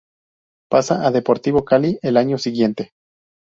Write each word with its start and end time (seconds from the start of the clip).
Pasa 0.71 1.05
a 1.05 1.11
Deportivo 1.11 1.63
Cali 1.63 1.99
el 2.01 2.17
año 2.17 2.39
siguiente. 2.39 2.93